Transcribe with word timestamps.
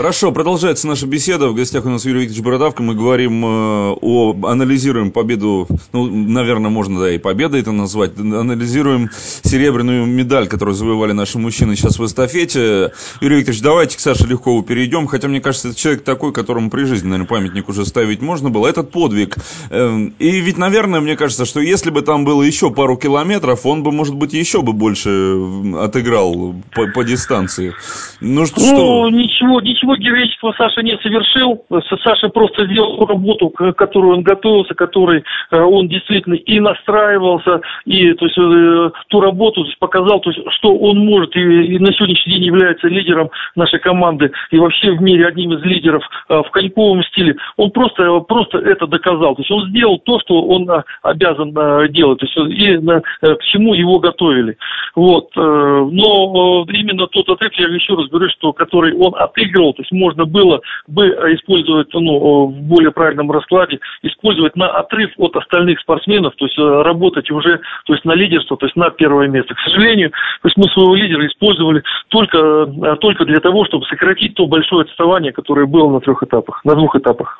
Хорошо, 0.00 0.32
продолжается 0.32 0.88
наша 0.88 1.06
беседа. 1.06 1.50
В 1.50 1.54
гостях 1.54 1.84
у 1.84 1.90
нас 1.90 2.06
Юрий 2.06 2.20
Викторович 2.20 2.42
Бородавка. 2.42 2.82
Мы 2.82 2.94
говорим 2.94 3.44
э, 3.44 3.96
о... 4.00 4.34
анализируем 4.44 5.10
победу, 5.10 5.68
ну, 5.92 6.06
наверное, 6.06 6.70
можно, 6.70 7.00
да, 7.00 7.12
и 7.12 7.18
победа 7.18 7.58
это 7.58 7.70
назвать. 7.70 8.18
Анализируем 8.18 9.10
серебряную 9.42 10.06
медаль, 10.06 10.48
которую 10.48 10.74
завоевали 10.74 11.12
наши 11.12 11.38
мужчины 11.38 11.76
сейчас 11.76 11.98
в 11.98 12.06
эстафете. 12.06 12.92
Юрий 13.20 13.36
Викторович, 13.36 13.60
давайте 13.60 13.98
к 13.98 14.00
Саше 14.00 14.26
Легкову 14.26 14.62
перейдем. 14.62 15.06
Хотя, 15.06 15.28
мне 15.28 15.42
кажется, 15.42 15.68
это 15.68 15.76
человек 15.76 16.02
такой, 16.02 16.32
которому 16.32 16.70
при 16.70 16.84
жизни, 16.84 17.06
наверное, 17.06 17.28
памятник 17.28 17.68
уже 17.68 17.84
ставить 17.84 18.22
можно 18.22 18.48
было. 18.48 18.68
Этот 18.68 18.90
подвиг. 18.92 19.36
Эм, 19.68 20.14
и 20.18 20.40
ведь, 20.40 20.56
наверное, 20.56 21.02
мне 21.02 21.14
кажется, 21.14 21.44
что 21.44 21.60
если 21.60 21.90
бы 21.90 22.00
там 22.00 22.24
было 22.24 22.42
еще 22.42 22.70
пару 22.70 22.96
километров, 22.96 23.66
он 23.66 23.82
бы, 23.82 23.92
может 23.92 24.14
быть, 24.14 24.32
еще 24.32 24.62
бы 24.62 24.72
больше 24.72 25.36
отыграл 25.78 26.54
по, 26.74 26.86
по 26.86 27.04
дистанции. 27.04 27.74
Ну, 28.22 28.46
что... 28.46 28.60
Ну, 28.60 29.10
ничего, 29.10 29.60
ничего 29.60 29.89
ничего 29.90 29.96
героического 29.96 30.54
Саша 30.56 30.82
не 30.82 30.96
совершил. 30.98 31.64
Саша 32.04 32.28
просто 32.28 32.66
сделал 32.66 32.96
ту 32.98 33.06
работу, 33.06 33.50
к 33.50 33.72
которой 33.72 34.16
он 34.16 34.22
готовился, 34.22 34.74
которой 34.74 35.24
э, 35.50 35.58
он 35.58 35.88
действительно 35.88 36.34
и 36.34 36.60
настраивался, 36.60 37.60
и 37.84 38.12
то 38.14 38.26
есть, 38.26 38.38
э, 38.38 38.90
ту 39.08 39.20
работу 39.20 39.62
то 39.62 39.66
есть, 39.66 39.78
показал, 39.78 40.20
то 40.20 40.30
есть, 40.30 40.40
что 40.52 40.76
он 40.76 40.98
может, 40.98 41.34
и, 41.36 41.40
и 41.40 41.78
на 41.78 41.92
сегодняшний 41.92 42.34
день 42.34 42.44
является 42.44 42.88
лидером 42.88 43.30
нашей 43.56 43.78
команды, 43.78 44.30
и 44.50 44.58
вообще 44.58 44.92
в 44.92 45.02
мире 45.02 45.26
одним 45.26 45.52
из 45.54 45.62
лидеров 45.62 46.02
э, 46.28 46.42
в 46.42 46.50
коньковом 46.50 47.02
стиле. 47.04 47.36
Он 47.56 47.70
просто, 47.70 48.20
просто 48.20 48.58
это 48.58 48.86
доказал. 48.86 49.34
То 49.34 49.42
есть 49.42 49.50
он 49.50 49.68
сделал 49.68 49.98
то, 49.98 50.18
что 50.20 50.42
он 50.42 50.68
обязан 51.02 51.52
делать, 51.92 52.20
то 52.20 52.26
есть, 52.26 52.60
и 52.60 52.76
к 52.76 53.42
чему 53.44 53.74
его 53.74 53.98
готовили. 53.98 54.56
Вот. 54.94 55.30
Но 55.36 56.64
именно 56.68 57.06
тот 57.06 57.28
отрыв, 57.28 57.52
я 57.54 57.68
еще 57.68 57.94
раз 57.94 58.08
говорю, 58.08 58.30
что 58.30 58.52
который 58.52 58.94
он 58.94 59.14
отыгрывал, 59.16 59.74
то 59.80 59.82
есть 59.82 59.92
можно 59.92 60.26
было 60.26 60.60
бы 60.88 61.06
использовать, 61.06 61.88
ну, 61.94 62.46
в 62.48 62.60
более 62.62 62.90
правильном 62.90 63.30
раскладе, 63.30 63.80
использовать 64.02 64.54
на 64.56 64.68
отрыв 64.68 65.10
от 65.16 65.34
остальных 65.36 65.80
спортсменов, 65.80 66.34
то 66.36 66.44
есть 66.44 66.58
э, 66.58 66.82
работать 66.82 67.30
уже, 67.30 67.60
то 67.86 67.94
есть 67.94 68.04
на 68.04 68.12
лидерство, 68.12 68.58
то 68.58 68.66
есть 68.66 68.76
на 68.76 68.90
первое 68.90 69.28
место. 69.28 69.54
К 69.54 69.60
сожалению, 69.60 70.10
то 70.10 70.48
есть 70.48 70.56
мы 70.58 70.64
своего 70.64 70.94
лидера 70.94 71.26
использовали 71.26 71.82
только, 72.08 72.38
э, 72.38 72.96
только 72.96 73.24
для 73.24 73.40
того, 73.40 73.64
чтобы 73.64 73.86
сократить 73.86 74.34
то 74.34 74.46
большое 74.46 74.82
отставание, 74.82 75.32
которое 75.32 75.64
было 75.64 75.90
на 75.90 76.00
трех 76.00 76.22
этапах, 76.22 76.62
на 76.64 76.74
двух 76.74 76.94
этапах. 76.94 77.39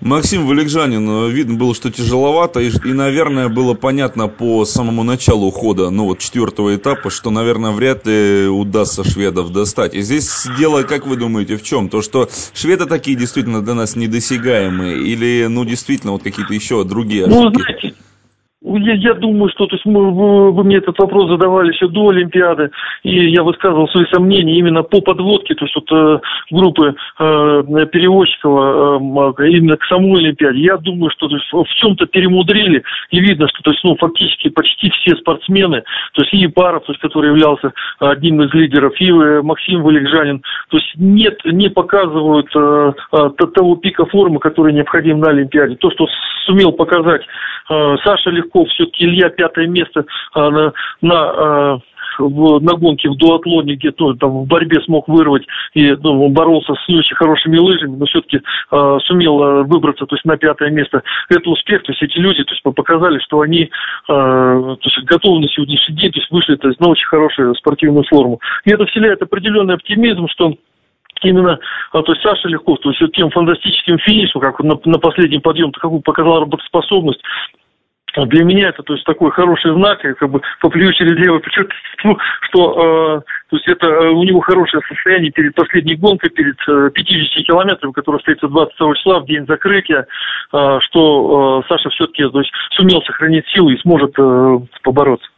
Максим 0.00 0.46
Валикжанин, 0.46 1.08
э, 1.08 1.30
видно 1.30 1.54
было, 1.54 1.74
что 1.74 1.90
тяжеловато, 1.90 2.60
и, 2.60 2.92
наверное, 2.92 3.48
было 3.48 3.74
понятно 3.74 4.28
по 4.28 4.64
самому 4.64 5.02
началу 5.02 5.50
хода, 5.50 5.90
ну 5.90 6.04
вот 6.04 6.18
четвертого 6.18 6.74
этапа, 6.74 7.10
что, 7.10 7.30
наверное, 7.30 7.72
вряд 7.72 8.06
ли 8.06 8.46
удастся 8.46 9.04
шведов 9.04 9.52
достать. 9.52 9.94
И 9.94 10.02
здесь 10.02 10.46
дело, 10.58 10.82
как 10.82 11.06
вы 11.06 11.16
думаете, 11.16 11.56
в 11.56 11.62
чем? 11.62 11.88
То, 11.88 12.02
что 12.02 12.28
шведы 12.52 12.86
такие 12.86 13.16
действительно 13.16 13.62
для 13.62 13.74
нас 13.74 13.96
недосягаемые, 13.96 14.98
или, 14.98 15.46
ну, 15.48 15.64
действительно, 15.64 16.12
вот 16.12 16.22
какие-то 16.22 16.54
еще 16.54 16.84
другие 16.84 17.24
ошибки? 17.24 17.42
Ну, 17.42 17.50
знаете, 17.50 17.93
я, 18.78 18.94
я 18.94 19.14
думаю, 19.14 19.50
что 19.50 19.66
то 19.66 19.74
есть 19.76 19.86
мы, 19.86 20.10
вы, 20.10 20.52
вы 20.52 20.64
мне 20.64 20.76
этот 20.76 20.98
вопрос 20.98 21.30
задавали 21.30 21.72
еще 21.72 21.88
до 21.88 22.08
Олимпиады, 22.08 22.70
и 23.02 23.30
я 23.30 23.42
высказывал 23.42 23.88
свои 23.88 24.04
сомнения 24.06 24.58
именно 24.58 24.82
по 24.82 25.00
подводке, 25.00 25.54
то 25.54 25.64
есть 25.64 25.74
вот 25.74 25.92
э, 25.92 26.20
группы 26.50 26.94
э, 27.18 27.86
переводчиков 27.92 29.40
э, 29.40 29.48
именно 29.48 29.76
к 29.76 29.84
самой 29.84 30.20
Олимпиаде. 30.20 30.60
Я 30.60 30.76
думаю, 30.76 31.10
что 31.10 31.28
то 31.28 31.36
есть, 31.36 31.52
в 31.52 31.74
чем-то 31.80 32.06
перемудрили, 32.06 32.82
и 33.10 33.20
видно, 33.20 33.48
что 33.48 33.62
то 33.62 33.70
есть, 33.70 33.84
ну, 33.84 33.96
фактически 33.96 34.48
почти 34.48 34.90
все 34.90 35.16
спортсмены, 35.16 35.82
то 36.14 36.22
есть 36.22 36.34
и 36.34 36.46
Паров, 36.48 36.84
то 36.84 36.92
есть, 36.92 37.00
который 37.00 37.30
являлся 37.30 37.72
одним 37.98 38.42
из 38.42 38.52
лидеров, 38.54 38.92
и 39.00 39.10
э, 39.10 39.42
Максим 39.42 39.82
Валикжанин, 39.82 40.42
то 40.68 40.76
есть 40.76 40.92
нет, 40.96 41.40
не 41.44 41.68
показывают 41.68 42.48
э, 42.54 42.92
э, 43.12 43.30
того 43.54 43.76
пика 43.76 44.04
формы, 44.06 44.38
который 44.38 44.72
необходим 44.72 45.20
на 45.20 45.30
Олимпиаде. 45.30 45.76
То, 45.76 45.90
что 45.90 46.06
сумел 46.46 46.72
показать 46.72 47.22
Саша 47.68 48.30
Легков, 48.30 48.68
все-таки 48.70 49.04
Илья 49.04 49.30
пятое 49.30 49.66
место 49.66 50.04
э, 50.34 50.40
на, 50.40 50.72
на 51.00 51.80
в, 52.18 52.60
на 52.60 52.74
гонке 52.74 53.08
в 53.08 53.16
дуатлоне, 53.16 53.74
где 53.74 53.90
то, 53.90 54.14
там 54.14 54.42
в 54.42 54.46
борьбе 54.46 54.80
смог 54.82 55.08
вырвать 55.08 55.44
и 55.74 55.96
ну, 56.02 56.28
боролся 56.28 56.74
с 56.74 56.88
не 56.88 56.98
очень 56.98 57.16
хорошими 57.16 57.58
лыжами, 57.58 57.96
но 57.96 58.06
все-таки 58.06 58.40
э, 58.70 58.98
сумел 59.04 59.42
э, 59.42 59.62
выбраться 59.64 60.06
то 60.06 60.14
есть, 60.14 60.24
на 60.24 60.36
пятое 60.36 60.70
место. 60.70 61.02
Это 61.28 61.50
успех, 61.50 61.82
то 61.82 61.92
есть 61.92 62.02
эти 62.02 62.18
люди 62.18 62.44
то 62.44 62.52
есть, 62.52 62.62
показали, 62.62 63.18
что 63.20 63.40
они 63.40 63.64
э, 63.64 63.68
то 64.08 64.78
есть, 64.82 65.04
готовы 65.04 65.40
на 65.40 65.48
сегодняшний 65.48 65.96
день, 65.96 66.12
то 66.12 66.20
есть 66.20 66.30
вышли 66.30 66.56
то 66.56 66.68
есть, 66.68 66.80
на 66.80 66.88
очень 66.88 67.06
хорошую 67.06 67.54
спортивную 67.54 68.04
форму. 68.04 68.40
И 68.64 68.70
это 68.70 68.86
вселяет 68.86 69.22
определенный 69.22 69.74
оптимизм, 69.74 70.28
что 70.28 70.54
именно, 71.22 71.58
а, 71.92 72.02
то 72.02 72.12
есть 72.12 72.22
Саша 72.22 72.48
Легков, 72.48 72.78
то 72.80 72.90
есть 72.90 73.12
тем 73.14 73.30
фантастическим 73.30 73.98
финишем, 73.98 74.40
как 74.40 74.60
на, 74.60 74.78
на 74.84 74.98
последнем 74.98 75.40
подъем, 75.40 75.72
какую 75.72 76.00
показал 76.00 76.40
работоспособность, 76.40 77.20
для 78.16 78.44
меня 78.44 78.68
это 78.68 78.82
то 78.82 78.92
есть 78.94 79.04
такой 79.04 79.30
хороший 79.30 79.72
знак, 79.72 80.00
как 80.00 80.30
бы 80.30 80.40
поплюю 80.60 80.92
через 80.92 81.12
левое 81.12 81.40
плечо, 81.40 81.64
ну, 82.04 82.16
что 82.42 83.20
э, 83.20 83.20
то 83.50 83.56
есть 83.56 83.68
это 83.68 83.86
э, 83.86 84.10
у 84.10 84.22
него 84.22 84.40
хорошее 84.40 84.82
состояние 84.88 85.32
перед 85.32 85.54
последней 85.54 85.96
гонкой, 85.96 86.30
перед 86.30 86.56
э, 86.68 86.90
50 86.94 87.46
километрами, 87.46 87.92
которая 87.92 88.20
состоится 88.20 88.48
22 88.48 88.94
числа 88.94 89.20
в 89.20 89.26
день 89.26 89.46
закрытия, 89.46 90.06
э, 90.52 90.78
что 90.80 91.62
э, 91.64 91.68
Саша 91.68 91.90
все-таки 91.90 92.28
то 92.28 92.38
есть, 92.38 92.52
сумел 92.72 93.02
сохранить 93.02 93.46
силы 93.48 93.74
и 93.74 93.80
сможет 93.80 94.14
э, 94.18 94.58
побороться. 94.82 95.28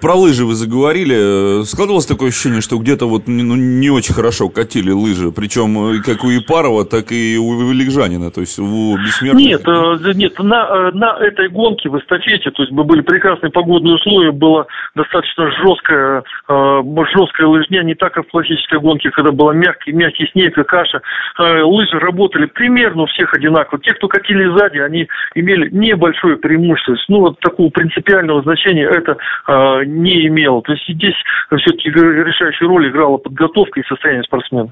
Про 0.00 0.14
лыжи 0.14 0.44
вы 0.44 0.54
заговорили. 0.54 1.64
Складывалось 1.64 2.06
такое 2.06 2.28
ощущение, 2.28 2.60
что 2.60 2.78
где-то 2.78 3.06
вот 3.06 3.22
ну, 3.26 3.56
не 3.56 3.90
очень 3.90 4.14
хорошо 4.14 4.48
катили 4.48 4.90
лыжи, 4.90 5.32
причем 5.32 6.02
как 6.02 6.24
у 6.24 6.30
Ипарова, 6.30 6.84
так 6.84 7.12
и 7.12 7.38
у 7.38 7.70
Великжанина, 7.70 8.30
то 8.30 8.40
есть 8.40 8.58
у 8.58 8.96
бессмертных. 8.96 9.44
Нет, 9.44 9.62
э, 9.66 10.12
нет, 10.14 10.38
на, 10.38 10.66
э, 10.66 10.90
на 10.92 11.18
этой 11.18 11.48
гонке 11.48 11.88
в 11.88 11.98
эстафете, 11.98 12.50
то 12.50 12.62
есть 12.62 12.72
были 12.72 13.00
прекрасные 13.00 13.50
погодные 13.50 13.94
условия, 13.94 14.32
было 14.32 14.66
достаточно 14.94 15.50
жесткая, 15.50 16.24
э, 16.48 16.82
жесткая 17.14 17.46
лыжня, 17.46 17.82
не 17.82 17.94
так, 17.94 18.12
как 18.12 18.26
в 18.26 18.30
классической 18.30 18.80
гонке, 18.80 19.10
когда 19.10 19.32
была 19.32 19.54
мягкий, 19.54 19.92
мягкий 19.92 20.28
снег 20.32 20.56
и 20.58 20.64
каша. 20.64 21.00
Лыжи 21.38 21.98
работали 21.98 22.46
примерно 22.46 23.02
у 23.02 23.06
всех 23.06 23.32
одинаково. 23.34 23.80
Те, 23.80 23.92
кто 23.94 24.08
катили 24.08 24.56
сзади, 24.56 24.78
они 24.78 25.08
имели 25.34 25.70
небольшое 25.70 26.36
преимущество. 26.36 26.96
Ну, 27.08 27.20
вот 27.20 27.40
такого 27.40 27.70
принципиального 27.70 28.42
значения 28.42 28.84
это 28.84 29.16
Э, 29.50 29.84
не 29.84 30.28
имел. 30.28 30.62
То 30.62 30.72
есть 30.72 30.84
здесь 30.88 31.14
все-таки 31.48 31.90
решающую 31.90 32.68
роль 32.68 32.88
играла 32.88 33.16
подготовка 33.16 33.80
и 33.80 33.84
состояние 33.84 34.22
спортсмена. 34.22 34.68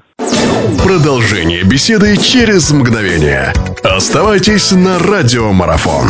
Продолжение 0.85 1.63
беседы 1.63 2.15
через 2.15 2.71
мгновение. 2.71 3.51
Оставайтесь 3.83 4.71
на 4.71 4.97
радиомарафон. 4.99 6.07